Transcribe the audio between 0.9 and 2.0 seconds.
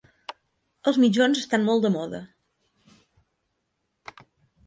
Els mitjons estan molt de